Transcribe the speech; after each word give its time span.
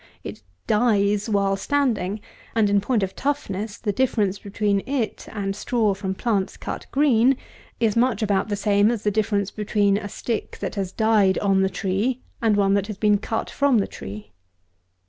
It 0.23 0.41
dies 0.65 1.29
while 1.29 1.55
standing, 1.55 2.21
and, 2.55 2.71
in 2.71 2.81
point 2.81 3.03
of 3.03 3.15
toughness, 3.15 3.77
the 3.77 3.91
difference 3.91 4.39
between 4.39 4.79
it 4.89 5.27
and 5.31 5.55
straw 5.55 5.93
from 5.93 6.15
plants 6.15 6.57
cut 6.57 6.87
green 6.91 7.37
is 7.79 7.95
much 7.95 8.23
about 8.23 8.49
the 8.49 8.55
same 8.55 8.89
as 8.89 9.03
the 9.03 9.11
difference 9.11 9.51
between 9.51 9.97
a 9.97 10.09
stick 10.09 10.57
that 10.57 10.73
has 10.73 10.91
died 10.91 11.37
on 11.37 11.61
the 11.61 11.69
tree, 11.69 12.21
and 12.41 12.57
one 12.57 12.73
that 12.73 12.87
has 12.87 12.97
been 12.97 13.19
cut 13.19 13.51
from 13.51 13.77
the 13.77 13.85
tree. 13.85 14.31